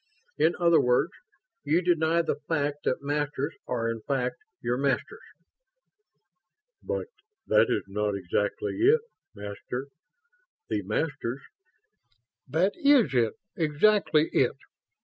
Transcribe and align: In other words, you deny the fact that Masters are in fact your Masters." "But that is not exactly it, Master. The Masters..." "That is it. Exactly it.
In 0.39 0.55
other 0.59 0.81
words, 0.81 1.11
you 1.63 1.83
deny 1.83 2.23
the 2.23 2.39
fact 2.47 2.85
that 2.85 3.03
Masters 3.03 3.53
are 3.67 3.87
in 3.87 4.01
fact 4.07 4.37
your 4.59 4.75
Masters." 4.79 5.21
"But 6.81 7.05
that 7.45 7.69
is 7.69 7.83
not 7.87 8.15
exactly 8.15 8.77
it, 8.81 9.01
Master. 9.35 9.89
The 10.69 10.81
Masters..." 10.81 11.43
"That 12.47 12.73
is 12.77 13.13
it. 13.13 13.35
Exactly 13.55 14.29
it. 14.33 14.57